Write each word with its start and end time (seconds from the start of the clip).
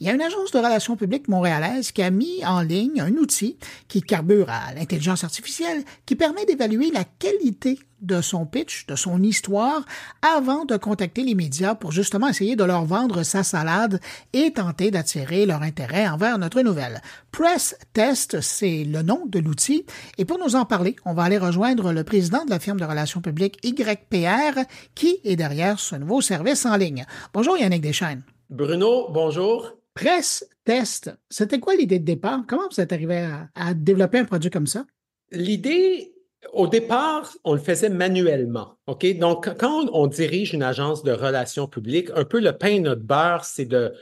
il 0.00 0.06
y 0.06 0.10
a 0.10 0.14
une 0.14 0.22
agence 0.22 0.50
de 0.50 0.58
relations 0.58 0.96
publiques 0.96 1.28
montréalaise 1.28 1.92
qui 1.92 2.02
a 2.02 2.10
mis 2.10 2.44
en 2.44 2.62
ligne 2.62 3.00
un 3.00 3.12
outil 3.16 3.58
qui 3.86 4.00
carbure 4.00 4.48
à 4.48 4.72
l'intelligence 4.74 5.24
artificielle 5.24 5.84
qui 6.06 6.16
permet 6.16 6.46
d'évaluer 6.46 6.90
la 6.90 7.04
qualité 7.04 7.78
de 8.00 8.22
son 8.22 8.46
pitch, 8.46 8.86
de 8.86 8.96
son 8.96 9.22
histoire, 9.22 9.84
avant 10.22 10.64
de 10.64 10.78
contacter 10.78 11.22
les 11.22 11.34
médias 11.34 11.74
pour 11.74 11.92
justement 11.92 12.28
essayer 12.28 12.56
de 12.56 12.64
leur 12.64 12.84
vendre 12.86 13.22
sa 13.22 13.42
salade 13.42 14.00
et 14.32 14.52
tenter 14.52 14.90
d'attirer 14.90 15.44
leur 15.44 15.60
intérêt 15.60 16.08
envers 16.08 16.38
notre 16.38 16.62
nouvelle. 16.62 17.02
Press 17.30 17.76
Test, 17.92 18.40
c'est 18.40 18.84
le 18.84 19.02
nom 19.02 19.24
de 19.26 19.38
l'outil. 19.38 19.84
Et 20.16 20.24
pour 20.24 20.38
nous 20.38 20.56
en 20.56 20.64
parler, 20.64 20.96
on 21.04 21.12
va 21.12 21.24
aller 21.24 21.38
rejoindre 21.38 21.92
le 21.92 22.04
président 22.04 22.44
de 22.46 22.50
la 22.50 22.58
firme 22.58 22.80
de 22.80 22.86
relations 22.86 23.20
publiques 23.20 23.58
YPR 23.62 24.60
qui 24.94 25.18
est 25.24 25.36
derrière 25.36 25.78
ce 25.78 25.96
nouveau 25.96 26.22
service 26.22 26.64
en 26.64 26.76
ligne. 26.76 27.04
Bonjour 27.34 27.58
Yannick 27.58 27.82
Deschaines. 27.82 28.22
Bruno, 28.48 29.08
bonjour. 29.10 29.79
Presse 29.94 30.48
Test, 30.64 31.10
c'était 31.28 31.58
quoi 31.58 31.74
l'idée 31.74 31.98
de 31.98 32.04
départ? 32.04 32.42
Comment 32.46 32.68
vous 32.70 32.80
êtes 32.80 32.92
arrivé 32.92 33.28
à, 33.54 33.74
développer 33.74 34.18
un 34.18 34.24
produit 34.24 34.50
comme 34.50 34.66
ça? 34.66 34.84
L'idée, 35.32 36.12
au 36.52 36.68
départ, 36.68 37.32
on 37.44 37.54
le 37.54 37.60
faisait 37.60 37.88
manuellement. 37.88 38.76
OK? 38.86 39.06
Donc, 39.18 39.48
quand 39.58 39.88
on, 39.92 40.06
dirige 40.06 40.54
une 40.54 40.62
agence 40.62 41.02
de 41.02 41.12
relations 41.12 41.66
publiques, 41.66 42.10
un 42.14 42.24
peu 42.24 42.40
le 42.40 42.56
pain 42.56 42.80
notre 42.80 43.02
beurre, 43.02 43.44
c'est 43.44 43.64
de, 43.64 43.92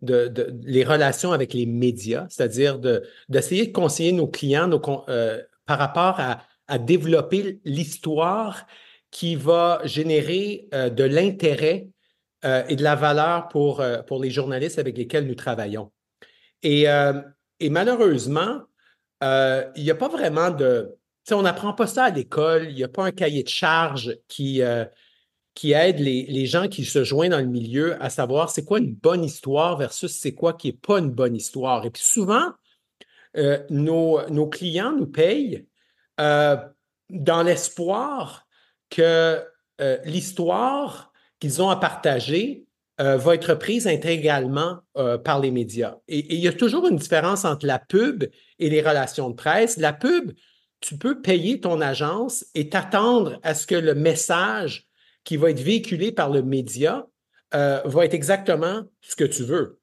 les 0.00 0.84
relations 0.84 1.32
avec 1.32 1.54
les 1.54 1.66
médias, 1.66 2.26
c'est-à-dire 2.28 2.78
d'essayer 3.28 3.66
de, 3.66 3.72
conseiller 3.72 4.12
nos 4.12 4.26
clients 4.26 4.70
euh, 5.08 5.40
par 5.66 5.78
rapport 5.78 6.20
à, 6.20 6.44
développer 6.78 7.60
l'histoire 7.66 8.66
qui 9.10 9.36
va 9.36 9.82
générer 9.84 10.68
euh, 10.72 10.88
de 10.88 11.04
l'intérêt 11.04 11.91
euh, 12.44 12.64
et 12.68 12.74
de 12.74 12.82
la 12.82 12.96
valeur 12.96 13.46
pour, 13.46 13.80
euh, 13.80 14.02
pour 14.02 14.20
les 14.20 14.30
journalistes 14.30 14.80
avec 14.80 14.96
lesquels 14.96 15.28
nous 15.28 15.36
travaillons. 15.36 15.92
Et, 16.64 16.88
euh, 16.88 17.20
et 17.60 17.70
malheureusement, 17.70 18.62
il 19.22 19.84
n'y 19.84 19.90
a 19.90 19.94
pas 19.94 20.08
vraiment 20.08 20.50
de... 20.50 20.90
On 21.30 21.42
n'apprend 21.42 21.72
pas 21.72 21.86
ça 21.86 22.06
à 22.06 22.10
l'école, 22.10 22.66
il 22.68 22.74
n'y 22.74 22.82
a 22.82 22.88
pas 22.88 23.04
un 23.04 23.12
cahier 23.12 23.44
de 23.44 23.48
charge 23.48 24.18
qui, 24.26 24.60
qui 25.54 25.70
aide 25.70 26.00
les, 26.00 26.26
les, 26.26 26.46
gens 26.46 26.66
qui 26.66 26.84
se 26.84 27.04
joignent 27.04 27.30
dans 27.30 27.38
le 27.38 27.46
milieu 27.46 28.02
à 28.02 28.10
savoir 28.10 28.50
c'est 28.50 28.64
quoi 28.64 28.80
une 28.80 28.92
bonne 28.92 29.22
histoire 29.22 29.76
versus 29.76 30.10
c'est 30.10 30.34
quoi 30.34 30.54
qui 30.54 30.66
n'est 30.66 30.72
pas 30.72 30.98
une 30.98 31.12
bonne 31.12 31.36
histoire. 31.36 31.86
Et 31.86 31.90
puis 31.90 32.02
souvent, 32.02 32.50
nos, 33.70 34.28
nos, 34.28 34.48
clients 34.48 34.90
nous 34.90 35.06
payent 35.06 35.68
dans 36.18 37.42
l'espoir 37.44 38.48
que 38.90 39.40
l'histoire 40.04 41.11
qu'ils 41.42 41.60
ont 41.60 41.70
à 41.70 41.76
partager 41.76 42.66
euh, 43.00 43.16
va 43.16 43.34
être 43.34 43.54
prise 43.54 43.88
intégralement 43.88 44.78
euh, 44.96 45.18
par 45.18 45.40
les 45.40 45.50
médias. 45.50 45.96
Et, 46.06 46.36
il 46.36 46.38
y 46.38 46.46
a 46.46 46.52
toujours 46.52 46.86
une 46.86 46.94
différence 46.94 47.44
entre 47.44 47.66
la 47.66 47.80
pub 47.80 48.22
et 48.60 48.70
les 48.70 48.80
relations 48.80 49.28
de 49.28 49.34
presse. 49.34 49.76
La 49.76 49.92
pub, 49.92 50.30
tu 50.78 50.96
peux 50.96 51.20
payer 51.20 51.58
ton 51.58 51.80
agence 51.80 52.46
et 52.54 52.68
t'attendre 52.68 53.40
à 53.42 53.54
ce 53.54 53.66
que 53.66 53.74
le 53.74 53.96
message 53.96 54.86
qui 55.24 55.36
va 55.36 55.50
être 55.50 55.58
véhiculé 55.58 56.12
par 56.12 56.30
le 56.30 56.42
média 56.42 57.08
euh, 57.54 57.80
va 57.86 58.04
être 58.04 58.14
exactement 58.14 58.84
ce 59.00 59.16
que 59.16 59.24
tu 59.24 59.42
veux. 59.42 59.80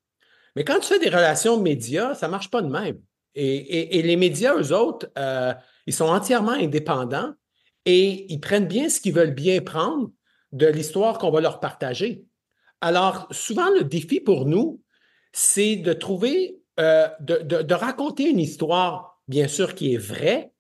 Mais 0.55 0.63
quand 0.63 0.79
tu 0.79 0.87
fais 0.87 0.99
des 0.99 1.09
relations 1.09 1.59
médias, 1.59 2.15
ça 2.15 2.27
ne 2.27 2.31
marche 2.31 2.49
pas 2.49 2.61
de 2.61 2.69
même. 2.69 3.01
Et, 3.35 4.01
les 4.01 4.15
médias, 4.15 4.55
eux 4.55 4.73
autres, 4.73 5.07
ils 5.85 5.93
sont 5.93 6.07
entièrement 6.07 6.53
indépendants 6.53 7.33
et 7.85 8.31
ils 8.31 8.39
prennent 8.39 8.67
bien 8.67 8.87
ce 8.87 9.01
qu'ils 9.01 9.13
veulent 9.13 9.35
bien 9.35 9.59
prendre 9.61 10.09
de 10.51 10.67
l'histoire 10.67 11.17
qu'on 11.17 11.31
va 11.31 11.41
leur 11.41 11.59
partager. 11.59 12.23
Alors, 12.81 13.27
souvent, 13.31 13.69
le 13.69 13.83
défi 13.83 14.19
pour 14.19 14.45
nous, 14.45 14.81
c'est 15.31 15.75
de 15.75 15.93
trouver, 15.93 16.59
euh, 16.79 17.07
de, 17.19 17.73
raconter 17.73 18.29
une 18.29 18.39
histoire, 18.39 19.21
bien 19.27 19.47
sûr, 19.47 19.75
qui 19.75 19.93
est 19.93 19.97
vraie, 19.97 20.53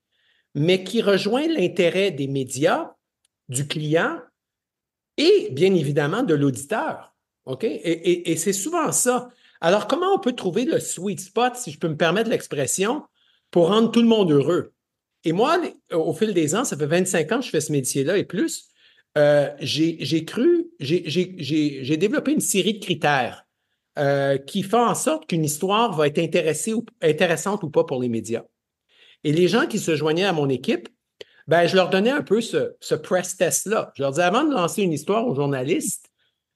mais 0.53 0.83
qui 0.83 1.01
rejoint 1.01 1.47
l'intérêt 1.47 2.11
des 2.11 2.27
médias, 2.27 2.91
du 3.47 3.67
client 3.67 4.19
et, 5.17 5.49
bien 5.51 5.73
évidemment, 5.73 6.21
de 6.21 6.35
l'auditeur. 6.35 7.15
OK? 7.45 7.63
Et, 7.63 8.31
et 8.31 8.37
c'est 8.37 8.53
souvent 8.53 8.91
ça. 8.91 9.29
Alors, 9.59 9.87
comment 9.87 10.13
on 10.13 10.19
peut 10.19 10.33
trouver 10.33 10.65
le 10.65 10.79
sweet 10.79 11.19
spot, 11.19 11.55
si 11.55 11.71
je 11.71 11.79
peux 11.79 11.87
me 11.87 11.97
permettre 11.97 12.29
l'expression, 12.29 13.03
pour 13.49 13.69
rendre 13.69 13.91
tout 13.91 14.01
le 14.01 14.07
monde 14.07 14.31
heureux? 14.31 14.73
Et 15.23 15.33
moi, 15.33 15.59
au 15.91 16.13
fil 16.13 16.33
des 16.33 16.55
ans, 16.55 16.63
ça 16.63 16.77
fait 16.77 16.85
25 16.85 17.31
ans 17.31 17.39
que 17.39 17.45
je 17.45 17.49
fais 17.49 17.61
ce 17.61 17.71
métier-là 17.71 18.17
et 18.17 18.23
plus, 18.23 18.68
euh, 19.17 19.49
j'ai 19.59 20.25
cru, 20.25 20.67
j'ai 20.79 21.97
développé 21.97 22.31
une 22.31 22.39
série 22.39 22.75
de 22.75 22.83
critères 22.83 23.45
euh, 23.97 24.37
qui 24.37 24.63
font 24.63 24.85
en 24.85 24.95
sorte 24.95 25.27
qu'une 25.27 25.43
histoire 25.43 25.93
va 25.93 26.07
être 26.07 26.19
intéressante 26.19 27.63
ou 27.63 27.69
pas 27.69 27.83
pour 27.83 28.01
les 28.01 28.09
médias. 28.09 28.43
Et 29.23 29.33
les 29.33 29.47
gens 29.47 29.65
qui 29.65 29.79
se 29.79 29.95
joignaient 29.95 30.25
à 30.25 30.33
mon 30.33 30.47
équipe, 30.47 30.87
ben, 31.47 31.67
je 31.67 31.75
leur 31.75 31.89
donnais 31.89 32.11
un 32.11 32.21
peu 32.21 32.41
ce, 32.41 32.75
ce 32.79 32.95
press 32.95 33.35
test-là. 33.35 33.91
Je 33.95 34.03
leur 34.03 34.11
disais, 34.11 34.23
avant 34.23 34.43
de 34.43 34.53
lancer 34.53 34.83
une 34.83 34.93
histoire 34.93 35.27
aux 35.27 35.33
journalistes, 35.33 36.09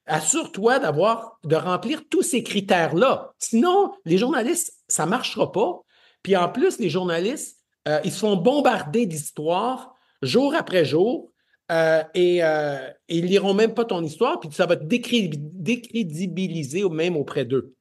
assure-toi 0.06 0.80
d'avoir, 0.80 1.40
de 1.44 1.56
remplir 1.56 2.04
tous 2.10 2.22
ces 2.22 2.44
critères-là. 2.44 3.34
Sinon, 3.40 3.94
les 4.06 4.18
journalistes, 4.18 4.74
ça 4.88 5.06
ne 5.06 5.10
marchera 5.10 5.52
pas. 5.52 5.82
Puis 6.22 6.36
en 6.36 6.48
plus, 6.48 6.80
les 6.80 6.90
journalistes, 6.90 7.60
euh, 7.88 8.00
ils 8.04 8.12
se 8.12 8.20
font 8.20 8.36
bombarder 8.36 9.06
d'histoires 9.06 9.96
jour 10.22 10.56
après 10.56 10.86
jour 10.86 11.33
euh, 11.72 12.04
et, 12.14 12.44
euh, 12.44 12.90
ils 13.08 13.26
liront 13.26 13.54
même 13.54 13.74
pas 13.74 13.86
ton 13.86 14.04
histoire, 14.04 14.38
puis 14.40 14.50
ça 14.52 14.66
va 14.66 14.76
te 14.76 14.84
décrédibiliser 14.84 16.84
même 16.90 17.16
auprès 17.16 17.46
d'eux. 17.46 17.74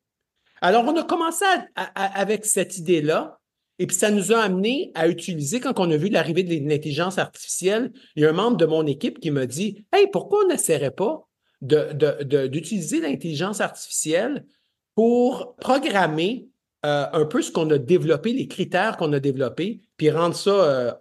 Alors, 0.60 0.84
on 0.84 0.96
a 0.96 1.02
commencé 1.02 1.44
avec 1.74 2.44
cette 2.44 2.78
idée-là, 2.78 3.40
et 3.78 3.86
puis 3.86 3.96
ça 3.96 4.10
nous 4.12 4.32
a 4.32 4.38
amené 4.38 4.92
à 4.94 5.08
utiliser, 5.08 5.58
quand 5.58 5.80
on 5.80 5.90
a 5.90 5.96
vu 5.96 6.08
l'arrivée 6.08 6.44
de 6.44 6.68
l'intelligence 6.68 7.18
artificielle, 7.18 7.90
il 8.14 8.22
y 8.22 8.26
a 8.26 8.30
un 8.30 8.34
membre 8.34 8.56
de 8.56 8.66
mon 8.66 8.86
équipe 8.86 9.18
qui 9.18 9.32
m'a 9.32 9.46
dit 9.46 9.84
Hey, 9.92 10.06
pourquoi 10.12 10.44
on 10.44 10.48
n'essaierait 10.48 10.92
pas 10.92 11.26
d'utiliser 11.60 13.00
l'intelligence 13.00 13.60
artificielle 13.60 14.46
pour 14.94 15.56
programmer 15.56 16.46
euh, 16.84 17.06
un 17.12 17.24
peu 17.24 17.42
ce 17.42 17.50
qu'on 17.50 17.68
a 17.70 17.78
développé, 17.78 18.32
les 18.32 18.46
critères 18.46 18.96
qu'on 18.96 19.12
a 19.12 19.20
développés, 19.20 19.80
puis 19.96 20.10
rendre 20.10 20.36
ça 20.36 21.00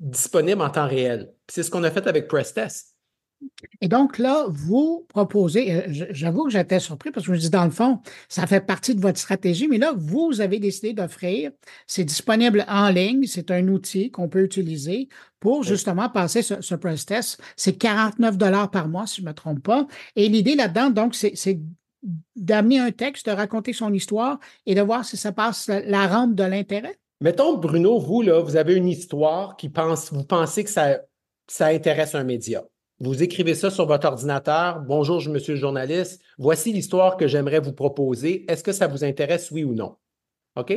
disponible 0.00 0.60
en 0.60 0.70
temps 0.70 0.88
réel. 0.88 1.32
C'est 1.52 1.62
ce 1.62 1.70
qu'on 1.70 1.84
a 1.84 1.90
fait 1.90 2.06
avec 2.06 2.28
PressTest. 2.28 2.96
Et 3.82 3.88
donc 3.88 4.16
là, 4.16 4.46
vous 4.48 5.04
proposez, 5.10 5.84
j'avoue 6.10 6.44
que 6.44 6.50
j'étais 6.50 6.80
surpris 6.80 7.10
parce 7.10 7.26
que 7.26 7.32
je 7.32 7.36
me 7.36 7.42
dis, 7.42 7.50
dans 7.50 7.66
le 7.66 7.70
fond, 7.70 8.00
ça 8.30 8.46
fait 8.46 8.64
partie 8.64 8.94
de 8.94 9.02
votre 9.02 9.18
stratégie, 9.18 9.68
mais 9.68 9.76
là, 9.76 9.92
vous 9.94 10.40
avez 10.40 10.58
décidé 10.58 10.94
d'offrir, 10.94 11.50
c'est 11.86 12.04
disponible 12.04 12.64
en 12.68 12.88
ligne, 12.88 13.26
c'est 13.26 13.50
un 13.50 13.68
outil 13.68 14.10
qu'on 14.10 14.30
peut 14.30 14.44
utiliser 14.44 15.10
pour 15.40 15.62
justement 15.62 16.08
passer 16.08 16.40
ce, 16.40 16.62
ce 16.62 16.74
press 16.74 17.04
test. 17.04 17.38
C'est 17.54 17.74
49 17.74 18.38
dollars 18.38 18.70
par 18.70 18.88
mois, 18.88 19.06
si 19.06 19.16
je 19.16 19.26
ne 19.26 19.28
me 19.28 19.34
trompe 19.34 19.62
pas. 19.62 19.86
Et 20.16 20.30
l'idée 20.30 20.54
là-dedans, 20.54 20.88
donc, 20.88 21.14
c'est 21.14 21.60
d'amener 22.34 22.78
un 22.78 22.92
texte, 22.92 23.26
de 23.26 23.32
raconter 23.32 23.74
son 23.74 23.92
histoire 23.92 24.38
et 24.64 24.74
de 24.74 24.80
voir 24.80 25.04
si 25.04 25.18
ça 25.18 25.32
passe 25.32 25.68
la 25.68 26.06
rampe 26.06 26.34
de 26.34 26.44
l'intérêt? 26.44 26.96
Mettons, 27.20 27.58
Bruno, 27.58 27.98
vous, 27.98 28.22
là, 28.22 28.40
vous 28.40 28.56
avez 28.56 28.74
une 28.74 28.88
histoire 28.88 29.56
qui 29.56 29.68
pense, 29.68 30.10
vous 30.12 30.24
pensez 30.24 30.64
que 30.64 30.70
ça, 30.70 30.98
ça 31.46 31.66
intéresse 31.66 32.14
un 32.14 32.24
média. 32.24 32.64
Vous 33.00 33.22
écrivez 33.22 33.54
ça 33.54 33.70
sur 33.70 33.86
votre 33.86 34.06
ordinateur. 34.06 34.80
Bonjour, 34.80 35.18
je 35.18 35.36
suis 35.38 35.54
le 35.54 35.58
journaliste. 35.58 36.22
Voici 36.38 36.72
l'histoire 36.72 37.16
que 37.16 37.26
j'aimerais 37.26 37.58
vous 37.58 37.72
proposer. 37.72 38.44
Est-ce 38.48 38.62
que 38.62 38.70
ça 38.72 38.86
vous 38.86 39.02
intéresse, 39.02 39.50
oui 39.50 39.64
ou 39.64 39.74
non? 39.74 39.96
OK? 40.56 40.72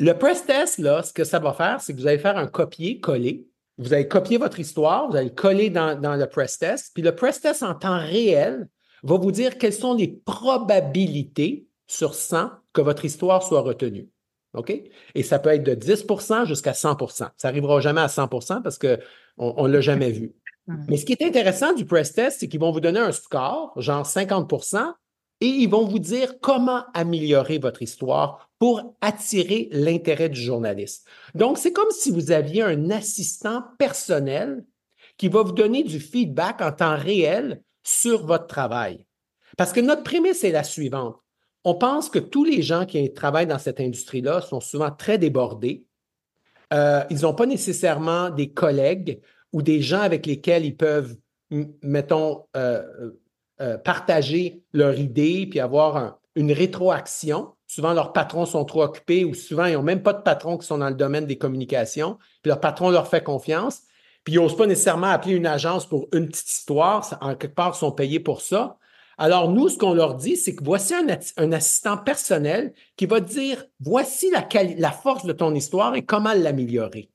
Le 0.00 0.12
press 0.14 0.44
test, 0.44 0.78
là, 0.78 1.02
ce 1.02 1.12
que 1.12 1.24
ça 1.24 1.38
va 1.38 1.52
faire, 1.52 1.80
c'est 1.80 1.94
que 1.94 2.00
vous 2.00 2.06
allez 2.06 2.18
faire 2.18 2.36
un 2.36 2.46
copier-coller. 2.46 3.46
Vous 3.78 3.92
allez 3.92 4.08
copier 4.08 4.38
votre 4.38 4.58
histoire, 4.58 5.08
vous 5.08 5.16
allez 5.16 5.32
coller 5.32 5.70
dans, 5.70 6.00
dans 6.00 6.16
le 6.16 6.26
press 6.26 6.58
test. 6.58 6.90
Puis 6.92 7.02
le 7.02 7.14
press 7.14 7.40
test 7.40 7.62
en 7.62 7.74
temps 7.74 7.98
réel 7.98 8.68
va 9.04 9.16
vous 9.16 9.30
dire 9.30 9.58
quelles 9.58 9.72
sont 9.72 9.94
les 9.94 10.08
probabilités 10.08 11.68
sur 11.86 12.14
100 12.14 12.50
que 12.72 12.80
votre 12.80 13.04
histoire 13.04 13.42
soit 13.42 13.60
retenue. 13.60 14.08
OK? 14.54 14.72
Et 15.14 15.22
ça 15.22 15.38
peut 15.38 15.50
être 15.50 15.64
de 15.64 15.74
10% 15.74 16.46
jusqu'à 16.46 16.72
100% 16.72 17.10
Ça 17.14 17.30
n'arrivera 17.44 17.80
jamais 17.80 18.00
à 18.00 18.06
100% 18.06 18.62
parce 18.62 18.78
qu'on 18.78 19.68
ne 19.68 19.72
l'a 19.72 19.80
jamais 19.80 20.10
vu. 20.10 20.34
Mais 20.88 20.96
ce 20.96 21.04
qui 21.04 21.12
est 21.12 21.22
intéressant 21.22 21.72
du 21.72 21.84
press 21.84 22.12
test, 22.12 22.40
c'est 22.40 22.48
qu'ils 22.48 22.60
vont 22.60 22.72
vous 22.72 22.80
donner 22.80 23.00
un 23.00 23.12
score, 23.12 23.72
genre 23.80 24.06
50% 24.06 24.92
et 25.40 25.46
ils 25.46 25.68
vont 25.68 25.86
vous 25.86 26.00
dire 26.00 26.40
comment 26.40 26.84
améliorer 26.94 27.58
votre 27.58 27.82
histoire 27.82 28.50
pour 28.58 28.96
attirer 29.00 29.68
l'intérêt 29.70 30.28
du 30.28 30.40
journaliste. 30.40 31.06
Donc, 31.34 31.58
c'est 31.58 31.72
comme 31.72 31.90
si 31.90 32.10
vous 32.10 32.32
aviez 32.32 32.62
un 32.62 32.90
assistant 32.90 33.62
personnel 33.78 34.64
qui 35.16 35.28
va 35.28 35.42
vous 35.42 35.52
donner 35.52 35.84
du 35.84 36.00
feedback 36.00 36.60
en 36.60 36.72
temps 36.72 36.96
réel 36.96 37.62
sur 37.84 38.26
votre 38.26 38.46
travail. 38.46 39.06
Parce 39.56 39.72
que 39.72 39.80
notre 39.80 40.02
prémisse 40.02 40.44
est 40.44 40.52
la 40.52 40.64
suivante. 40.64 41.16
On 41.64 41.74
pense 41.74 42.08
que 42.08 42.18
tous 42.18 42.44
les 42.44 42.62
gens 42.62 42.86
qui 42.86 43.12
travaillent 43.12 43.46
dans 43.46 43.58
cette 43.58 43.80
industrie-là 43.80 44.40
sont 44.40 44.60
souvent 44.60 44.90
très 44.90 45.18
débordés. 45.18 45.84
Euh, 46.72 47.02
ils 47.10 47.22
n'ont 47.22 47.34
pas 47.34 47.46
nécessairement 47.46 48.30
des 48.30 48.50
collègues 48.50 49.20
ou 49.52 49.62
des 49.62 49.80
gens 49.80 50.00
avec 50.00 50.26
lesquels 50.26 50.64
ils 50.64 50.76
peuvent, 50.76 51.16
mettons, 51.82 52.44
euh, 52.56 52.82
euh, 53.60 53.78
partager 53.78 54.62
leur 54.72 54.98
idée 54.98 55.46
puis 55.46 55.60
avoir 55.60 56.20
une 56.36 56.52
rétroaction. 56.52 57.54
Souvent, 57.66 57.92
leurs 57.92 58.12
patrons 58.12 58.46
sont 58.46 58.64
trop 58.64 58.84
occupés 58.84 59.24
ou 59.24 59.34
souvent, 59.34 59.66
ils 59.66 59.74
n'ont 59.74 59.82
même 59.82 60.02
pas 60.02 60.12
de 60.12 60.22
patrons 60.22 60.56
qui 60.58 60.66
sont 60.66 60.78
dans 60.78 60.88
le 60.88 60.94
domaine 60.94 61.26
des 61.26 61.38
communications. 61.38 62.18
Puis 62.42 62.50
leur 62.50 62.60
patron 62.60 62.90
leur 62.90 63.08
fait 63.08 63.22
confiance. 63.22 63.82
Puis 64.24 64.34
ils 64.34 64.36
n'osent 64.36 64.56
pas 64.56 64.66
nécessairement 64.66 65.08
appeler 65.08 65.34
une 65.34 65.46
agence 65.46 65.86
pour 65.86 66.06
une 66.12 66.28
petite 66.28 66.48
histoire. 66.48 67.18
En 67.20 67.34
quelque 67.34 67.54
part, 67.54 67.72
ils 67.74 67.78
sont 67.78 67.92
payés 67.92 68.20
pour 68.20 68.42
ça. 68.42 68.78
Alors, 69.20 69.50
nous, 69.50 69.68
ce 69.68 69.76
qu'on 69.76 69.94
leur 69.94 70.14
dit, 70.14 70.36
c'est 70.36 70.54
que 70.54 70.62
voici 70.62 70.94
un, 70.94 71.52
assistant 71.52 71.98
personnel 71.98 72.72
qui 72.96 73.06
va 73.06 73.18
dire, 73.18 73.64
voici 73.80 74.30
la, 74.30 74.92
force 74.92 75.26
de 75.26 75.32
ton 75.32 75.54
histoire 75.56 75.96
et 75.96 76.04
comment 76.04 76.34
l'améliorer. 76.34 77.10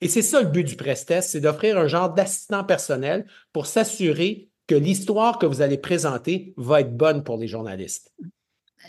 Et 0.00 0.08
c'est 0.08 0.22
ça 0.22 0.40
le 0.40 0.48
but 0.48 0.64
du 0.64 0.76
press 0.76 1.04
test, 1.04 1.30
c'est 1.30 1.40
d'offrir 1.40 1.76
un 1.76 1.88
genre 1.88 2.14
d'assistant 2.14 2.64
personnel 2.64 3.26
pour 3.52 3.66
s'assurer 3.66 4.48
que 4.66 4.74
l'histoire 4.74 5.38
que 5.38 5.44
vous 5.44 5.60
allez 5.60 5.76
présenter 5.76 6.54
va 6.56 6.80
être 6.80 6.96
bonne 6.96 7.22
pour 7.22 7.36
les 7.36 7.48
journalistes. 7.48 8.14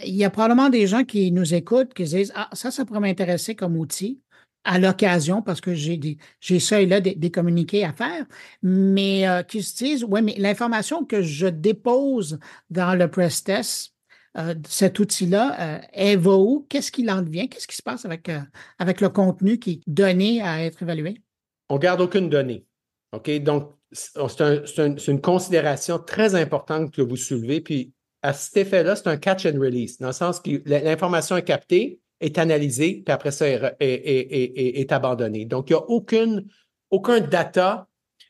Il 0.06 0.16
y 0.16 0.24
a 0.24 0.30
probablement 0.30 0.70
des 0.70 0.88
gens 0.88 1.04
qui 1.04 1.32
nous 1.32 1.54
écoutent, 1.54 1.94
qui 1.94 2.08
se 2.08 2.16
disent 2.16 2.32
Ah, 2.36 2.50
ça, 2.54 2.72
ça 2.72 2.86
pourrait 2.86 3.00
m'intéresser 3.00 3.56
comme 3.56 3.76
outil 3.76 4.22
à 4.64 4.80
l'occasion 4.80 5.42
parce 5.42 5.62
que 5.62 5.74
j'ai 5.74 5.98
des, 5.98 6.18
j'ai 6.40 6.60
ça 6.60 6.82
et 6.82 6.86
là 6.86 7.02
des, 7.02 7.32
communiqués 7.32 7.84
à 7.84 7.94
faire, 7.94 8.26
mais 8.62 9.28
euh, 9.28 9.44
qui 9.44 9.64
se 9.64 9.76
disent 9.78 10.04
Ouais, 10.04 10.22
mais 10.22 10.36
l'information 10.38 11.06
que 11.06 11.22
je 11.22 11.48
dépose 11.48 12.40
dans 12.70 12.96
le 12.96 13.10
press 13.10 13.44
test, 13.44 13.94
euh, 14.38 14.54
cet 14.68 15.00
outil-là, 15.00 15.56
euh, 15.60 15.82
elle 15.94 16.20
va 16.20 16.36
où? 16.36 16.66
Qu'est-ce 16.70 16.92
qu'il 16.92 17.10
en 17.10 17.22
devient? 17.22 17.50
Qu'est-ce 17.50 17.68
qui 17.68 17.76
se 17.76 17.84
passe 17.84 18.06
avec, 18.06 18.30
avec 18.78 19.02
le 19.02 19.10
contenu 19.10 19.60
qui 19.60 19.72
est 19.72 19.82
donné 19.88 20.42
à 20.42 20.64
être 20.64 20.84
évalué? 20.84 21.22
On 21.70 21.76
ne 21.76 21.80
garde 21.80 22.02
aucune 22.02 22.30
donnée. 22.30 22.66
OK? 23.14 23.30
Donc, 23.42 23.76
c'est 23.92 25.08
une 25.08 25.22
considération 25.22 25.98
très 25.98 26.36
importante 26.36 26.94
que 26.94 27.02
vous 27.02 27.16
soulevez. 27.16 27.62
Puis, 27.62 27.92
à 28.22 28.34
cet 28.34 28.58
effet-là, 28.58 28.96
c'est 28.96 29.08
un 29.08 29.18
catch 29.18 29.46
and 29.46 29.60
release, 29.60 29.98
dans 29.98 30.08
le 30.08 30.14
sens 30.14 30.40
que 30.40 30.62
l'information 30.66 31.38
est 31.38 31.44
captée, 31.44 31.99
est 32.22 32.38
analysée, 32.38 33.02
puis 33.06 33.14
après 33.14 33.32
ça 33.32 33.48
est, 33.48 33.78
est, 33.80 34.92
abandonnée. 34.92 35.46
Donc, 35.46 35.70
il 35.70 35.74
n'y 35.74 35.80
a 35.80 35.84
aucune, 35.84 36.48
aucun 36.90 37.20
data 37.20 37.88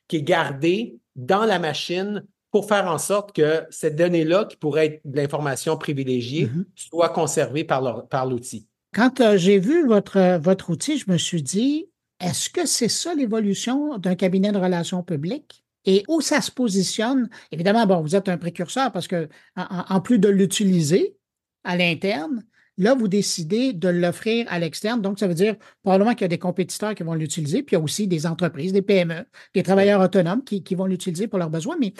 qui 0.08 0.18
est 0.18 0.24
gardé 0.24 0.98
dans 1.16 1.46
la 1.46 1.60
machine 1.60 2.24
pour 2.52 2.68
faire 2.68 2.88
en 2.88 2.98
sorte 2.98 3.32
que 3.36 3.64
cette 3.70 3.96
donnée-là, 3.96 4.46
qui 4.46 4.58
pourrait 4.58 4.86
être 4.86 5.02
de 5.06 5.18
l'information 5.18 5.78
privilégiée, 5.78 6.46
mm-hmm. 6.48 6.66
soit 6.76 7.10
conservée 7.10 7.64
par 7.64 8.26
l'outil. 8.26 8.68
Quand 8.94 9.22
euh, 9.22 9.38
j'ai 9.38 9.60
vu 9.60 9.88
votre, 9.88 10.40
votre 10.40 10.72
outil, 10.72 10.98
je 10.98 11.12
me 11.12 11.18
suis 11.18 11.44
dit, 11.44 11.90
est-ce 12.20 12.50
que 12.50 12.66
c'est 12.66 12.90
ça 12.90 13.14
l'évolution 13.14 13.98
d'un 13.98 14.16
cabinet 14.16 14.52
de 14.52 14.58
relations 14.58 15.04
publiques? 15.04 15.64
Et 15.86 16.04
où 16.08 16.22
ça 16.22 16.42
se 16.42 16.52
positionne? 16.52 17.30
Évidemment, 17.52 17.86
bon, 17.86 18.02
vous 18.02 18.16
êtes 18.16 18.30
un 18.30 18.38
précurseur 18.38 18.92
parce 18.92 19.08
que, 19.08 19.30
en, 19.56 20.02
plus 20.02 20.20
de 20.20 20.28
l'utiliser 20.28 21.16
à 21.64 21.78
l'interne, 21.78 22.44
là, 22.80 22.96
vous 22.96 23.08
décidez 23.08 23.74
de 23.74 23.90
l'offrir 23.90 24.48
à 24.50 24.58
l'externe. 24.58 25.02
Donc, 25.02 25.20
ça 25.20 25.28
veut 25.28 25.36
dire 25.36 25.56
probablement 25.84 26.14
qu'il 26.14 26.22
y 26.22 26.26
a 26.26 26.30
des 26.30 26.40
compétiteurs 26.40 26.96
qui 26.96 27.04
vont 27.04 27.14
l'utiliser, 27.14 27.62
puis 27.62 27.76
il 27.76 27.80
y 27.80 27.82
a 27.82 27.84
aussi 27.84 28.08
des 28.08 28.26
entreprises, 28.26 28.74
des 28.74 28.82
PME, 28.82 29.26
des 29.54 29.64
travailleurs 29.64 30.02
autonomes 30.02 30.44
qui, 30.44 30.64
vont 30.76 30.86
l'utiliser 30.86 31.28
pour 31.28 31.38
leurs 31.38 31.50
besoins. 31.50 31.78
Mais 31.80 31.94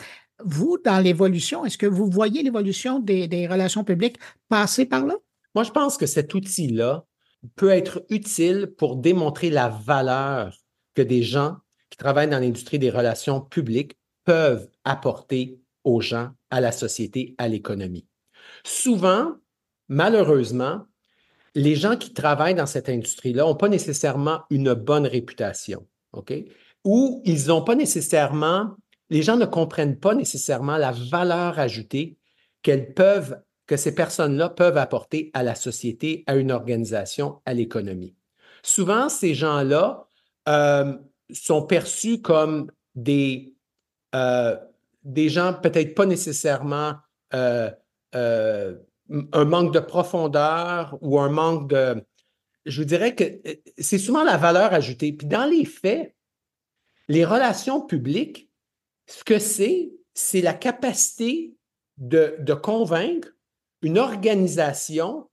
vous, 0.44 0.78
dans 0.84 0.98
l'évolution, 0.98 1.64
est-ce 1.64 1.78
que 1.78 1.86
vous 1.86 2.10
voyez 2.10 2.42
l'évolution 2.42 2.98
des, 2.98 3.28
des 3.28 3.46
relations 3.46 3.84
publiques 3.84 4.18
passer 4.48 4.86
par 4.86 5.06
là? 5.06 5.14
Moi, 5.54 5.64
je 5.64 5.70
pense 5.70 5.96
que 5.96 6.06
cet 6.06 6.34
outil-là, 6.34 7.04
peut 7.56 7.70
être 7.70 8.04
utile 8.10 8.72
pour 8.76 8.96
démontrer 8.96 9.50
la 9.50 9.68
valeur 9.68 10.56
que 10.94 11.02
des 11.02 11.22
gens 11.22 11.56
qui 11.88 11.96
travaillent 11.96 12.28
dans 12.28 12.38
l'industrie 12.38 12.78
des 12.78 12.90
relations 12.90 13.40
publiques 13.40 13.96
peuvent 14.24 14.68
apporter 14.84 15.60
aux 15.84 16.00
gens, 16.00 16.30
à 16.50 16.60
la 16.60 16.72
société, 16.72 17.34
à 17.38 17.48
l'économie. 17.48 18.06
Souvent, 18.64 19.36
malheureusement, 19.90 20.86
les 21.54 21.74
gens 21.74 21.96
qui 21.96 22.14
travaillent 22.14 22.54
dans 22.54 22.66
cette 22.66 22.88
industrie-là 22.88 23.42
n'ont 23.42 23.56
pas 23.56 23.68
nécessairement 23.68 24.42
une 24.48 24.72
bonne 24.72 25.06
réputation? 25.06 25.86
Ou 26.84 27.20
ils 27.26 27.48
n'ont 27.48 27.62
pas 27.62 27.74
nécessairement, 27.74 28.76
les 29.10 29.22
gens 29.22 29.36
ne 29.36 29.44
comprennent 29.44 29.98
pas 29.98 30.14
nécessairement 30.14 30.78
la 30.78 30.92
valeur 30.92 31.58
ajoutée 31.58 32.16
qu'elles 32.62 32.94
peuvent 32.94 33.42
que 33.66 33.76
ces 33.76 33.94
personnes-là 33.94 34.48
peuvent 34.48 34.78
apporter 34.78 35.30
à 35.34 35.42
la 35.42 35.54
société, 35.54 36.24
à 36.26 36.36
une 36.36 36.50
organisation, 36.50 37.40
à 37.44 37.54
l'économie. 37.54 38.16
Souvent, 38.62 39.08
ces 39.08 39.34
gens-là 39.34 40.06
euh, 40.48 40.96
sont 41.32 41.62
perçus 41.62 42.20
comme 42.20 42.70
des, 42.94 43.54
euh, 44.14 44.56
des 45.04 45.28
gens 45.28 45.54
peut-être 45.54 45.94
pas 45.94 46.06
nécessairement 46.06 46.94
euh, 47.34 47.70
un 49.32 49.44
manque 49.44 49.74
de 49.74 49.80
profondeur 49.80 50.96
ou 51.00 51.18
un 51.18 51.30
manque 51.30 51.70
de... 51.70 52.04
Je 52.66 52.80
vous 52.80 52.86
dirais 52.86 53.14
que 53.14 53.40
c'est 53.78 53.98
souvent 53.98 54.22
la 54.22 54.36
valeur 54.36 54.72
ajoutée. 54.72 55.12
Puis 55.12 55.26
dans 55.26 55.46
les 55.46 55.64
faits, 55.64 56.14
les 57.08 57.24
relations 57.24 57.80
publiques, 57.80 58.48
ce 59.06 59.24
que 59.24 59.38
c'est, 59.38 59.92
c'est 60.14 60.42
la 60.42 60.54
capacité 60.54 61.54
de, 61.96 62.36
de 62.38 62.54
convaincre 62.54 63.28
une 63.82 63.98
organisation 63.98 65.28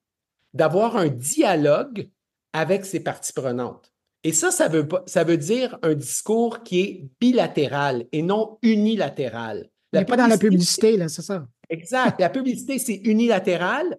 d'avoir 0.53 0.95
un 0.97 1.09
dialogue 1.09 2.09
avec 2.53 2.85
ses 2.85 3.01
parties 3.01 3.33
prenantes. 3.33 3.93
Et 4.23 4.33
ça, 4.33 4.51
ça 4.51 4.67
veut, 4.67 4.87
ça 5.05 5.23
veut 5.23 5.37
dire 5.37 5.77
un 5.83 5.93
discours 5.93 6.63
qui 6.63 6.79
est 6.79 7.09
bilatéral 7.19 8.07
et 8.11 8.21
non 8.21 8.57
unilatéral. 8.61 9.69
La 9.93 10.03
pas 10.03 10.17
dans 10.17 10.27
la 10.27 10.37
publicité, 10.37 10.97
là, 10.97 11.07
c'est 11.07 11.21
ça. 11.21 11.47
Exact. 11.69 12.19
La 12.19 12.29
publicité, 12.29 12.79
c'est 12.79 13.01
unilatéral, 13.03 13.97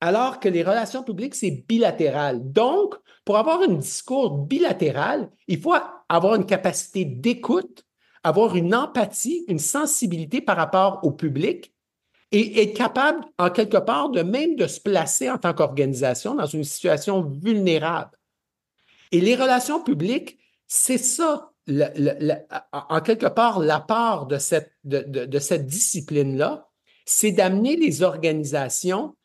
alors 0.00 0.40
que 0.40 0.48
les 0.48 0.62
relations 0.62 1.02
publiques, 1.02 1.34
c'est 1.34 1.64
bilatéral. 1.68 2.52
Donc, 2.52 2.94
pour 3.24 3.36
avoir 3.36 3.62
un 3.62 3.74
discours 3.74 4.38
bilatéral, 4.46 5.30
il 5.48 5.60
faut 5.60 5.74
avoir 6.08 6.34
une 6.34 6.46
capacité 6.46 7.04
d'écoute, 7.04 7.84
avoir 8.22 8.56
une 8.56 8.74
empathie, 8.74 9.44
une 9.48 9.58
sensibilité 9.58 10.40
par 10.40 10.56
rapport 10.56 11.00
au 11.02 11.12
public 11.12 11.74
et 12.30 12.62
être 12.62 12.76
capable, 12.76 13.24
en 13.38 13.50
quelque 13.50 13.78
part, 13.78 14.10
de 14.10 14.22
même 14.22 14.56
de 14.56 14.66
se 14.66 14.80
placer 14.80 15.30
en 15.30 15.38
tant 15.38 15.54
qu'organisation 15.54 16.34
dans 16.34 16.46
une 16.46 16.64
situation 16.64 17.22
vulnérable. 17.22 18.10
Et 19.12 19.20
les 19.20 19.34
relations 19.34 19.82
publiques, 19.82 20.38
c'est 20.66 20.98
ça, 20.98 21.52
en 22.72 23.00
quelque 23.00 23.26
part, 23.26 23.60
la 23.60 23.80
part 23.80 24.26
de 24.26 24.36
cette, 24.36 24.72
de, 24.84 25.38
cette 25.38 25.66
discipline-là, 25.66 26.67
c'est 27.08 27.32
d'amener 27.32 27.74
les 27.76 28.02
organisations 28.02 29.16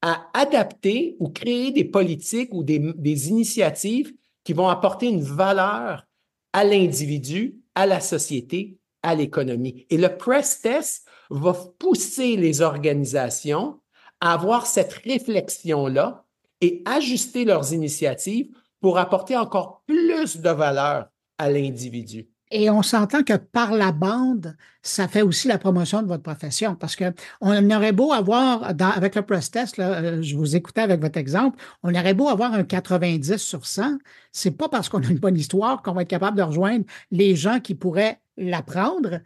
à 0.00 0.28
adapter 0.32 1.16
ou 1.18 1.28
créer 1.28 1.72
des 1.72 1.84
politiques 1.84 2.54
ou 2.54 2.62
des, 2.62 3.28
initiatives 3.28 4.14
qui 4.44 4.52
vont 4.52 4.68
apporter 4.68 5.08
une 5.08 5.22
valeur 5.22 6.06
à 6.52 6.62
l'individu, 6.62 7.56
à 7.74 7.86
la 7.86 7.98
société, 7.98 8.78
à 9.02 9.16
l'économie. 9.16 9.86
Et 9.90 9.96
le 9.96 10.16
press 10.16 10.60
test 10.60 11.08
va 11.28 11.52
pousser 11.80 12.36
les 12.36 12.60
organisations 12.60 13.80
à 14.20 14.34
avoir 14.34 14.66
cette 14.66 14.92
réflexion-là 14.92 16.24
et 16.60 16.82
ajuster 16.84 17.44
leurs 17.44 17.72
initiatives 17.72 18.54
pour 18.80 18.98
apporter 18.98 19.36
encore 19.36 19.82
plus 19.86 20.36
de 20.36 20.50
valeur 20.50 21.08
à 21.38 21.50
l'individu. 21.50 22.28
Et 22.50 22.70
on 22.70 22.82
s'entend 22.82 23.24
que 23.24 23.34
par 23.34 23.72
la 23.72 23.90
bande, 23.90 24.56
ça 24.82 25.08
fait 25.08 25.22
aussi 25.22 25.48
la 25.48 25.58
promotion 25.58 26.02
de 26.02 26.06
votre 26.06 26.22
profession. 26.22 26.76
Parce 26.76 26.94
que 26.94 27.12
on 27.40 27.70
aurait 27.70 27.92
beau 27.92 28.12
avoir, 28.12 28.62
avec 28.62 29.16
le 29.16 29.22
press 29.22 29.50
test, 29.50 29.78
euh, 29.78 30.22
je 30.22 30.36
vous 30.36 30.54
écoutais 30.54 30.82
avec 30.82 31.00
votre 31.00 31.18
exemple, 31.18 31.58
on 31.82 31.94
aurait 31.94 32.14
beau 32.14 32.28
avoir 32.28 32.52
un 32.52 32.62
90 32.62 33.36
sur 33.38 33.66
100, 33.66 33.98
c'est 34.32 34.52
pas 34.52 34.68
parce 34.68 34.88
qu'on 34.88 35.02
a 35.02 35.08
une 35.08 35.18
bonne 35.18 35.36
histoire 35.36 35.82
qu'on 35.82 35.92
va 35.92 36.02
être 36.02 36.08
capable 36.08 36.36
de 36.36 36.42
rejoindre 36.42 36.84
les 37.10 37.34
gens 37.34 37.58
qui 37.58 37.74
pourraient 37.74 38.20
l'apprendre 38.36 39.20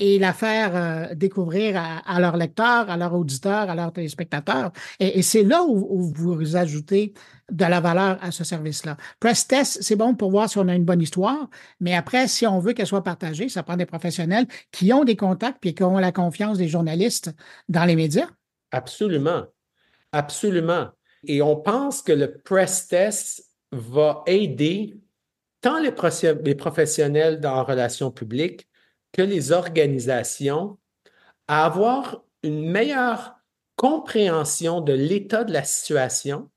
et 0.00 0.18
la 0.18 0.32
faire 0.32 0.74
euh, 0.74 1.14
découvrir 1.14 1.76
à, 1.76 2.20
leurs 2.20 2.38
lecteurs, 2.38 2.88
à 2.88 2.96
leurs 2.96 3.14
auditeurs, 3.14 3.68
à 3.68 3.74
leurs 3.74 3.92
téléspectateurs. 3.92 4.72
Et, 4.98 5.20
c'est 5.22 5.44
là 5.44 5.62
où, 5.62 6.10
vous 6.14 6.56
ajoutez 6.56 7.12
de 7.52 7.64
la 7.66 7.80
valeur 7.80 8.18
à 8.22 8.30
ce 8.30 8.42
service-là. 8.42 8.96
Press 9.20 9.46
Test, 9.46 9.82
c'est 9.82 9.96
bon 9.96 10.14
pour 10.14 10.30
voir 10.30 10.48
si 10.48 10.58
on 10.58 10.68
a 10.68 10.74
une 10.74 10.86
bonne 10.86 11.02
histoire, 11.02 11.50
mais 11.80 11.94
après, 11.94 12.28
si 12.28 12.46
on 12.46 12.58
veut 12.58 12.72
qu'elle 12.72 12.86
soit 12.86 13.04
partagée, 13.04 13.50
ça 13.50 13.62
prend 13.62 13.76
des 13.76 13.86
professionnels 13.86 14.46
qui 14.72 14.92
ont 14.92 15.04
des 15.04 15.16
contacts 15.16 15.64
et 15.66 15.74
qui 15.74 15.82
ont 15.82 15.98
la 15.98 16.12
confiance 16.12 16.56
des 16.56 16.68
journalistes 16.68 17.30
dans 17.68 17.84
les 17.84 17.94
médias. 17.94 18.28
Absolument. 18.72 19.44
Absolument. 20.12 20.88
Et 21.24 21.42
on 21.42 21.56
pense 21.56 22.00
que 22.00 22.12
le 22.12 22.38
Press 22.38 22.88
Test 22.88 23.44
va 23.70 24.22
aider 24.26 24.98
tant 25.60 25.78
les, 25.78 25.92
les 26.42 26.54
professionnels 26.54 27.38
dans 27.38 27.62
relations 27.64 28.10
publiques 28.10 28.69
que 29.12 29.22
les 29.22 29.52
organisations 29.52 30.78
à 31.48 31.64
avoir 31.64 32.22
une 32.42 32.70
meilleure 32.70 33.34
compréhension 33.76 34.80
de 34.80 34.92
l'état 34.92 35.44
de 35.44 35.52
la 35.52 35.64
situation, 35.64 36.50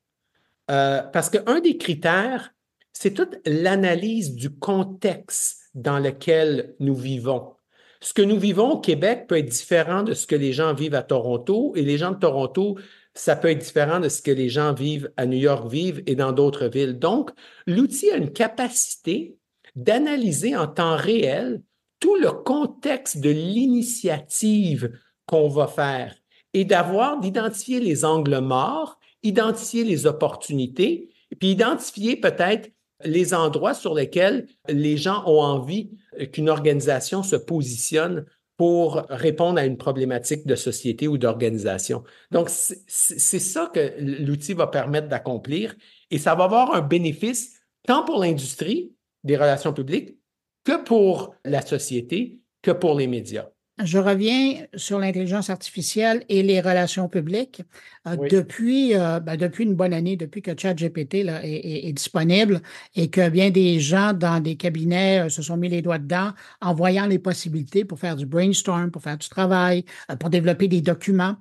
euh, 0.69 1.01
parce 1.01 1.29
qu'un 1.29 1.60
des 1.60 1.77
critères, 1.77 2.53
c'est 2.93 3.13
toute 3.13 3.38
l'analyse 3.45 4.36
du 4.36 4.50
contexte 4.51 5.69
dans 5.74 6.00
lequel 6.00 6.75
nous 6.79 6.95
vivons. 6.95 7.53
ce 8.01 8.13
que 8.13 8.22
nous 8.22 8.38
vivons 8.38 8.72
au 8.72 8.79
Québec 8.81 9.27
peut 9.27 9.38
être 9.38 9.50
différent 9.50 10.03
de 10.03 10.13
ce 10.13 10.27
que 10.27 10.36
les 10.36 10.51
gens 10.51 10.74
vivent 10.74 10.95
à 10.95 11.03
Toronto 11.03 11.72
et 11.77 11.83
les 11.83 11.98
gens 11.98 12.12
de 12.12 12.19
Toronto, 12.19 12.77
ça 13.13 13.38
peut 13.38 13.50
être 13.50 13.63
différent 13.63 14.01
de 14.01 14.10
ce 14.10 14.22
que 14.22 14.31
les 14.31 14.50
gens 14.50 14.74
vivent 14.74 15.10
à 15.15 15.25
New 15.25 15.38
York, 15.38 15.72
vivent 15.72 16.03
et 16.05 16.15
dans 16.15 16.33
d'autres 16.33 16.67
villes. 16.67 17.00
Donc, 17.00 17.31
l'outil 17.65 18.12
a 18.12 18.17
une 18.17 18.33
capacité 18.33 19.38
d'analyser 19.75 20.55
en 20.57 20.67
temps 20.67 20.98
réel 20.98 21.62
tout 22.03 22.17
le 22.17 22.33
contexte 22.33 23.22
de 23.22 23.29
l'initiative 23.29 24.91
qu'on 25.25 25.48
va 25.48 25.67
faire 25.67 26.13
et 26.53 26.65
d'avoir, 26.65 27.22
d'identifier 27.22 27.79
les 27.79 28.03
angles 28.03 28.39
morts, 28.39 29.00
identifier 29.24 29.86
les 29.86 30.05
opportunités, 30.05 31.12
puis 31.39 31.51
identifier 31.51 32.17
peut-être 32.17 32.69
les 33.05 33.33
endroits 33.33 33.74
sur 33.74 33.93
lesquels 33.93 34.48
les 34.67 34.98
gens 34.98 35.24
ont 35.25 35.39
envie 35.39 35.91
qu'une 36.33 36.50
organisation 36.50 37.24
se 37.24 37.38
positionne 37.38 38.25
pour 38.57 39.05
répondre 39.10 39.57
à 39.57 39.65
une 39.65 39.77
problématique 39.77 40.45
de 40.45 40.55
société 40.55 41.07
ou 41.07 41.17
d'organisation. 41.17 42.03
Donc, 42.31 42.50
c'est 42.50 43.39
ça 43.39 43.72
que 43.74 43.93
l'outil 43.98 44.53
va 44.53 44.67
permettre 44.67 45.07
d'accomplir 45.07 45.74
et 46.12 46.17
ça 46.17 46.36
va 46.36 46.43
avoir 46.43 46.75
un 46.75 46.81
bénéfice 46.81 47.62
tant 47.88 48.03
pour 48.03 48.19
l'industrie 48.19 48.91
des 49.24 49.38
relations 49.38 49.72
publiques 49.72 50.17
que 50.63 50.84
pour 50.84 51.36
la 51.46 51.62
société, 51.62 52.38
que 52.62 52.72
pour 52.72 52.98
les 52.98 53.08
médias. 53.08 53.48
Je 53.84 53.98
reviens 53.98 54.67
sur 54.75 55.00
l'intelligence 55.00 55.50
artificielle 55.50 56.24
et 56.29 56.43
les 56.43 56.62
relations 56.62 57.10
publiques. 57.10 57.63
Euh, 58.08 58.15
depuis, 58.29 58.96
euh, 58.96 59.20
ben, 59.20 59.36
depuis 59.36 59.63
une 59.63 59.74
bonne 59.74 59.93
année, 59.93 60.15
depuis 60.15 60.43
que 60.43 60.51
ChatGPT 60.55 61.24
là, 61.24 61.43
est, 61.43 61.88
est, 61.88 61.91
disponible 61.91 62.62
et 62.96 63.10
que 63.10 63.29
bien 63.29 63.50
des 63.50 63.79
gens 63.79 64.13
dans 64.13 64.39
des 64.39 64.58
cabinets 64.58 65.25
euh, 65.25 65.29
se 65.29 65.41
sont 65.41 65.58
mis 65.58 65.70
les 65.70 65.82
doigts 65.82 65.98
dedans 65.98 66.34
en 66.62 66.75
voyant 66.75 67.08
les 67.08 67.17
possibilités 67.17 67.84
pour 67.84 67.98
faire 67.98 68.15
du 68.15 68.27
brainstorm, 68.27 68.91
pour 68.91 69.01
faire 69.01 69.17
du 69.17 69.27
travail, 69.27 69.86
pour 70.20 70.29
développer 70.29 70.67
des 70.67 70.82
documents. 70.82 71.38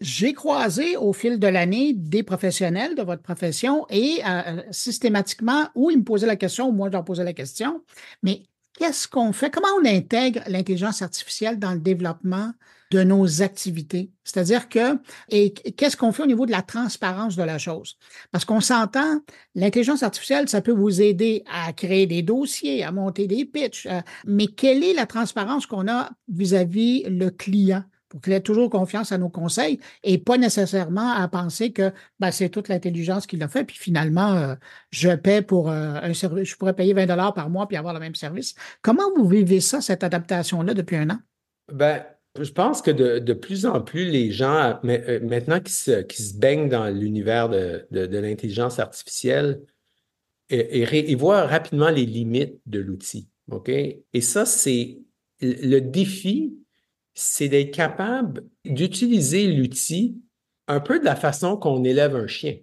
J'ai 0.00 0.32
croisé 0.32 0.96
au 0.96 1.12
fil 1.12 1.40
de 1.40 1.46
l'année 1.48 1.92
des 1.92 2.22
professionnels 2.22 2.94
de 2.94 3.02
votre 3.02 3.22
profession 3.22 3.84
et 3.90 4.20
systématiquement, 4.70 5.68
où 5.74 5.90
ils 5.90 5.98
me 5.98 6.04
posaient 6.04 6.26
la 6.26 6.36
question, 6.36 6.68
ou 6.68 6.72
moi 6.72 6.88
je 6.88 6.92
leur 6.92 7.04
posais 7.04 7.24
la 7.24 7.32
question, 7.32 7.82
mais 8.22 8.42
qu'est-ce 8.78 9.08
qu'on 9.08 9.32
fait? 9.32 9.50
Comment 9.50 9.68
on 9.80 9.84
intègre 9.84 10.40
l'intelligence 10.46 11.02
artificielle 11.02 11.58
dans 11.58 11.72
le 11.72 11.80
développement 11.80 12.52
de 12.92 13.02
nos 13.02 13.42
activités? 13.42 14.12
C'est-à-dire 14.22 14.68
que, 14.68 14.98
et 15.30 15.52
qu'est-ce 15.52 15.96
qu'on 15.96 16.12
fait 16.12 16.22
au 16.22 16.26
niveau 16.26 16.46
de 16.46 16.52
la 16.52 16.62
transparence 16.62 17.34
de 17.34 17.42
la 17.42 17.58
chose? 17.58 17.98
Parce 18.30 18.44
qu'on 18.44 18.60
s'entend, 18.60 19.20
l'intelligence 19.56 20.04
artificielle, 20.04 20.48
ça 20.48 20.62
peut 20.62 20.72
vous 20.72 21.02
aider 21.02 21.42
à 21.52 21.72
créer 21.72 22.06
des 22.06 22.22
dossiers, 22.22 22.84
à 22.84 22.92
monter 22.92 23.26
des 23.26 23.44
pitchs, 23.44 23.86
euh, 23.86 24.00
mais 24.26 24.46
quelle 24.46 24.84
est 24.84 24.94
la 24.94 25.06
transparence 25.06 25.66
qu'on 25.66 25.88
a 25.88 26.10
vis-à-vis 26.28 27.02
-vis 27.02 27.08
le 27.08 27.30
client? 27.30 27.82
Pour 28.08 28.20
qu'il 28.20 28.32
ait 28.32 28.40
toujours 28.40 28.70
confiance 28.70 29.12
à 29.12 29.18
nos 29.18 29.28
conseils 29.28 29.80
et 30.02 30.18
pas 30.18 30.38
nécessairement 30.38 31.12
à 31.12 31.28
penser 31.28 31.72
que 31.72 31.92
ben, 32.20 32.30
c'est 32.30 32.48
toute 32.48 32.68
l'intelligence 32.68 33.26
qui 33.26 33.36
l'a 33.36 33.48
fait, 33.48 33.64
puis 33.64 33.76
finalement, 33.76 34.34
euh, 34.34 34.54
je 34.90 35.10
paie 35.14 35.42
pour 35.42 35.70
euh, 35.70 35.94
un 36.02 36.14
service, 36.14 36.48
je 36.48 36.56
pourrais 36.56 36.74
payer 36.74 36.94
20 36.94 37.06
dollars 37.06 37.34
par 37.34 37.50
mois 37.50 37.66
puis 37.68 37.76
avoir 37.76 37.94
le 37.94 38.00
même 38.00 38.14
service. 38.14 38.54
Comment 38.82 39.10
vous 39.16 39.28
vivez 39.28 39.60
ça, 39.60 39.80
cette 39.80 40.02
adaptation-là, 40.04 40.74
depuis 40.74 40.96
un 40.96 41.10
an? 41.10 41.18
Ben, 41.72 42.02
je 42.40 42.50
pense 42.50 42.82
que 42.82 42.90
de, 42.90 43.32
plus 43.32 43.66
en 43.66 43.80
plus, 43.80 44.04
les 44.10 44.30
gens, 44.30 44.78
euh, 44.84 45.20
maintenant 45.22 45.60
qui 45.60 45.72
se, 45.72 46.04
se 46.08 46.38
baignent 46.38 46.68
dans 46.68 46.88
l'univers 46.88 47.48
de, 47.48 47.86
l'intelligence 47.90 48.78
artificielle, 48.78 49.60
ils 50.50 51.16
voient 51.16 51.46
rapidement 51.46 51.90
les 51.90 52.06
limites 52.06 52.58
de 52.64 52.78
l'outil. 52.78 53.28
OK? 53.50 53.68
Et 53.68 54.20
ça, 54.20 54.46
c'est 54.46 54.98
le 55.40 55.80
défi 55.80 56.58
c'est 57.18 57.48
d'être 57.48 57.74
capable 57.74 58.44
d'utiliser 58.64 59.48
l'outil 59.48 60.22
un 60.68 60.78
peu 60.78 61.00
de 61.00 61.04
la 61.04 61.16
façon 61.16 61.56
qu'on 61.56 61.82
élève 61.82 62.14
un 62.14 62.28
chien. 62.28 62.58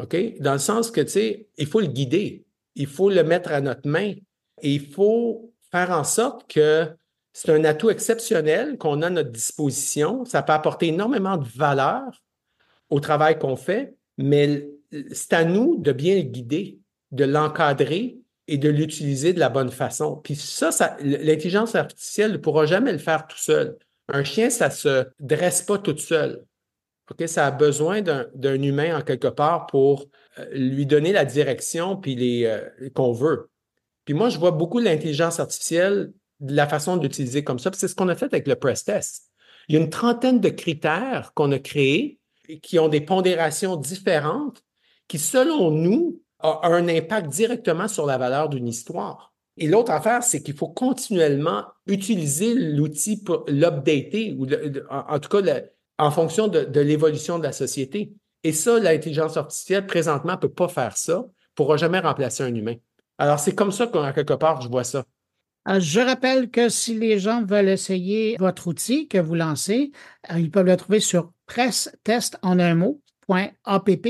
OK? 0.00 0.16
Dans 0.38 0.52
le 0.52 0.58
sens 0.60 0.92
que, 0.92 1.00
tu 1.00 1.08
sais, 1.08 1.48
il 1.58 1.66
faut 1.66 1.80
le 1.80 1.88
guider, 1.88 2.44
il 2.76 2.86
faut 2.86 3.10
le 3.10 3.24
mettre 3.24 3.50
à 3.50 3.60
notre 3.60 3.88
main 3.88 4.12
et 4.62 4.74
il 4.74 4.92
faut 4.92 5.52
faire 5.72 5.90
en 5.90 6.04
sorte 6.04 6.48
que 6.48 6.88
c'est 7.32 7.50
un 7.50 7.64
atout 7.64 7.90
exceptionnel 7.90 8.78
qu'on 8.78 9.02
a 9.02 9.08
à 9.08 9.10
notre 9.10 9.32
disposition. 9.32 10.24
Ça 10.24 10.42
peut 10.42 10.52
apporter 10.52 10.88
énormément 10.88 11.36
de 11.36 11.48
valeur 11.48 12.22
au 12.90 13.00
travail 13.00 13.40
qu'on 13.40 13.56
fait, 13.56 13.96
mais 14.18 14.68
c'est 15.10 15.32
à 15.32 15.44
nous 15.44 15.76
de 15.78 15.90
bien 15.90 16.14
le 16.14 16.22
guider, 16.22 16.78
de 17.10 17.24
l'encadrer 17.24 18.20
et 18.48 18.58
de 18.58 18.68
l'utiliser 18.68 19.32
de 19.34 19.38
la 19.38 19.50
bonne 19.50 19.70
façon. 19.70 20.16
Puis 20.16 20.34
ça, 20.34 20.70
l'intelligence 21.00 21.74
artificielle 21.74 22.32
ne 22.32 22.36
pourra 22.38 22.66
jamais 22.66 22.92
le 22.92 22.98
faire 22.98 23.26
tout 23.26 23.38
seul. 23.38 23.76
Un 24.08 24.24
chien, 24.24 24.48
ça 24.48 24.68
ne 24.68 24.72
se 24.72 25.06
dresse 25.20 25.62
pas 25.62 25.78
tout 25.78 25.96
seul. 25.96 26.42
OK? 27.10 27.28
Ça 27.28 27.46
a 27.46 27.50
besoin 27.50 28.00
d'un 28.02 28.62
humain 28.62 28.98
en 28.98 29.02
quelque 29.02 29.28
part 29.28 29.66
pour 29.66 30.06
euh, 30.38 30.46
lui 30.52 30.86
donner 30.86 31.12
la 31.12 31.26
direction 31.26 31.96
puis 31.96 32.16
les 32.16 32.44
euh, 32.46 32.88
qu'on 32.94 33.12
veut. 33.12 33.50
Puis 34.06 34.14
moi, 34.14 34.30
je 34.30 34.38
vois 34.38 34.50
beaucoup 34.50 34.78
l'intelligence 34.78 35.40
artificielle 35.40 36.10
la 36.40 36.66
façon 36.66 36.96
d'utiliser 36.96 37.44
comme 37.44 37.58
ça. 37.58 37.70
C'est 37.74 37.88
ce 37.88 37.94
qu'on 37.94 38.08
a 38.08 38.14
fait 38.14 38.26
avec 38.26 38.46
le 38.46 38.56
press 38.56 38.84
test. 38.84 39.24
Il 39.68 39.74
y 39.74 39.78
a 39.78 39.80
une 39.80 39.90
trentaine 39.90 40.40
de 40.40 40.48
critères 40.48 41.32
qu'on 41.34 41.52
a 41.52 41.58
créés 41.58 42.18
qui 42.62 42.78
ont 42.78 42.88
des 42.88 43.02
pondérations 43.02 43.76
différentes 43.76 44.62
qui, 45.08 45.18
selon 45.18 45.70
nous, 45.70 46.22
a 46.40 46.60
un 46.68 46.88
impact 46.88 47.28
directement 47.28 47.88
sur 47.88 48.06
la 48.06 48.18
valeur 48.18 48.48
d'une 48.48 48.68
histoire. 48.68 49.32
Et 49.56 49.66
l'autre 49.66 49.90
affaire, 49.90 50.22
c'est 50.22 50.42
qu'il 50.42 50.54
faut 50.54 50.68
continuellement 50.68 51.64
utiliser 51.86 52.54
l'outil 52.54 53.22
pour 53.22 53.44
l'updater, 53.48 54.36
ou 54.38 54.46
en, 54.88 55.18
tout 55.18 55.28
cas 55.28 55.62
en 55.98 56.10
fonction 56.10 56.46
de, 56.46 56.80
l'évolution 56.80 57.38
de 57.38 57.44
la 57.44 57.52
société. 57.52 58.12
Et 58.44 58.52
ça, 58.52 58.78
l'intelligence 58.78 59.36
artificielle, 59.36 59.86
présentement, 59.86 60.32
ne 60.32 60.38
peut 60.38 60.48
pas 60.48 60.68
faire 60.68 60.96
ça, 60.96 61.24
pourra 61.56 61.76
jamais 61.76 61.98
remplacer 61.98 62.44
un 62.44 62.54
humain. 62.54 62.76
Alors, 63.18 63.40
c'est 63.40 63.54
comme 63.54 63.72
ça 63.72 63.88
qu'en 63.88 64.12
quelque 64.12 64.34
part, 64.34 64.60
je 64.60 64.68
vois 64.68 64.84
ça. 64.84 65.04
Je 65.66 66.00
rappelle 66.00 66.50
que 66.50 66.68
si 66.68 66.94
les 66.94 67.18
gens 67.18 67.44
veulent 67.44 67.68
essayer 67.68 68.36
votre 68.38 68.68
outil 68.68 69.08
que 69.08 69.18
vous 69.18 69.34
lancez, 69.34 69.90
euh, 70.30 70.38
ils 70.38 70.50
peuvent 70.50 70.64
le 70.64 70.76
trouver 70.76 71.00
sur 71.00 71.32
Presse 71.46 71.94
Test 72.04 72.38
en 72.42 72.58
un 72.58 72.74
mot, 72.74 73.02
.app. 73.28 74.06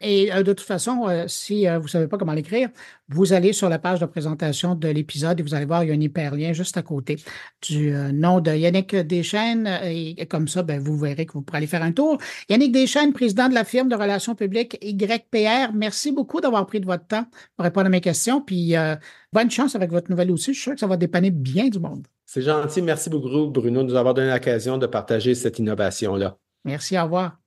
Et 0.00 0.32
euh, 0.32 0.42
de 0.42 0.52
toute 0.52 0.66
façon, 0.66 1.06
euh, 1.08 1.24
si 1.28 1.68
euh, 1.68 1.78
vous 1.78 1.84
ne 1.84 1.90
savez 1.90 2.08
pas 2.08 2.18
comment 2.18 2.32
l'écrire, 2.32 2.68
vous 3.08 3.32
allez 3.32 3.52
sur 3.52 3.68
la 3.68 3.78
page 3.78 4.00
de 4.00 4.06
présentation 4.06 4.74
de 4.74 4.88
l'épisode 4.88 5.38
et 5.38 5.42
vous 5.42 5.54
allez 5.54 5.64
voir, 5.64 5.84
il 5.84 5.88
y 5.88 5.92
a 5.92 5.94
un 5.94 6.00
hyperlien 6.00 6.52
juste 6.52 6.76
à 6.76 6.82
côté 6.82 7.16
du 7.62 7.92
nom 8.12 8.40
de 8.40 8.50
Yannick 8.50 8.96
Deschaines. 8.96 9.68
Et 9.84 10.26
comme 10.26 10.48
ça, 10.48 10.62
ben, 10.62 10.80
vous 10.80 10.98
verrez 10.98 11.26
que 11.26 11.34
vous 11.34 11.42
pourrez 11.42 11.58
aller 11.58 11.66
faire 11.68 11.82
un 11.82 11.92
tour. 11.92 12.18
Yannick 12.48 12.72
Deschaines, 12.72 13.12
président 13.12 13.48
de 13.48 13.54
la 13.54 13.64
firme 13.64 13.88
de 13.88 13.94
relations 13.94 14.34
publiques 14.34 14.76
YPR, 14.82 15.72
merci 15.72 16.10
beaucoup 16.10 16.40
d'avoir 16.40 16.66
pris 16.66 16.80
de 16.80 16.86
votre 16.86 17.06
temps 17.06 17.26
pour 17.56 17.64
répondre 17.64 17.86
à 17.86 17.90
mes 17.90 18.00
questions. 18.00 18.40
Puis 18.40 18.74
bonne 19.32 19.50
chance 19.50 19.76
avec 19.76 19.90
votre 19.90 20.10
nouvelle 20.10 20.32
outil. 20.32 20.52
Je 20.52 20.52
suis 20.52 20.62
sûr 20.62 20.74
que 20.74 20.80
ça 20.80 20.88
va 20.88 20.96
dépanner 20.96 21.30
bien 21.30 21.68
du 21.68 21.78
monde. 21.78 22.06
C'est 22.24 22.42
gentil. 22.42 22.82
Merci 22.82 23.08
beaucoup, 23.08 23.46
Bruno, 23.46 23.84
de 23.84 23.90
nous 23.90 23.94
avoir 23.94 24.14
donné 24.14 24.30
l'occasion 24.30 24.78
de 24.78 24.86
partager 24.86 25.36
cette 25.36 25.60
innovation-là. 25.60 26.36
Merci. 26.64 26.98
Au 26.98 27.04
revoir. 27.04 27.45